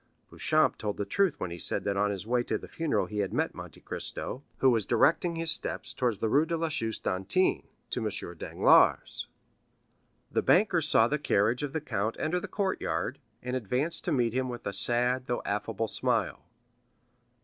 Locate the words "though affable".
15.27-15.87